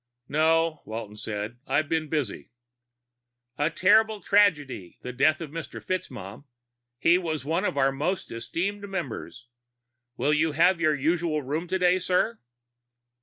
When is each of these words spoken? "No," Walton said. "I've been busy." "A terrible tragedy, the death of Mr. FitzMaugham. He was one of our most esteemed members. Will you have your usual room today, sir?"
"No," 0.27 0.81
Walton 0.83 1.15
said. 1.15 1.59
"I've 1.67 1.87
been 1.87 2.07
busy." 2.09 2.49
"A 3.59 3.69
terrible 3.69 4.19
tragedy, 4.19 4.97
the 5.03 5.13
death 5.13 5.39
of 5.41 5.51
Mr. 5.51 5.79
FitzMaugham. 5.79 6.45
He 6.97 7.19
was 7.19 7.45
one 7.45 7.63
of 7.65 7.77
our 7.77 7.91
most 7.91 8.31
esteemed 8.31 8.89
members. 8.89 9.45
Will 10.17 10.33
you 10.33 10.53
have 10.53 10.81
your 10.81 10.95
usual 10.95 11.43
room 11.43 11.67
today, 11.67 11.99
sir?" 11.99 12.39